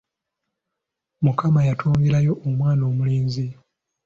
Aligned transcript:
Mukama 1.23 1.59
yatwongerayo 1.67 2.33
omwana 2.47 2.83
omulenzi. 2.91 3.45